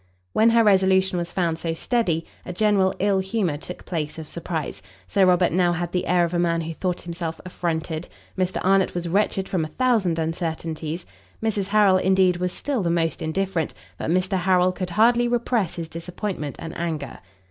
When 0.33 0.49
her 0.49 0.63
resolution 0.63 1.19
was 1.19 1.31
found 1.31 1.59
so 1.59 1.75
steady, 1.75 2.25
a 2.43 2.51
general 2.53 2.95
ill 2.97 3.19
humour 3.19 3.57
took 3.57 3.85
place 3.85 4.17
of 4.17 4.27
surprise: 4.27 4.81
Sir 5.05 5.27
Robert 5.27 5.51
now 5.51 5.73
had 5.73 5.91
the 5.91 6.07
air 6.07 6.25
of 6.25 6.33
a 6.33 6.39
man 6.39 6.61
who 6.61 6.73
thought 6.73 7.03
himself 7.03 7.39
affronted; 7.45 8.07
Mr 8.35 8.59
Arnott 8.65 8.95
was 8.95 9.07
wretched 9.07 9.47
from 9.47 9.63
a 9.63 9.67
thousand 9.67 10.17
uncertainties; 10.17 11.05
Mrs 11.43 11.67
Harrel, 11.67 11.97
indeed, 11.97 12.37
was 12.37 12.51
still 12.51 12.81
the 12.81 12.89
most 12.89 13.21
indifferent; 13.21 13.75
but 13.99 14.09
Mr 14.09 14.39
Harrel 14.39 14.71
could 14.71 14.89
hardly 14.89 15.27
repress 15.27 15.75
his 15.75 15.87
disappointment 15.87 16.55
and 16.57 16.75
anger. 16.79 17.19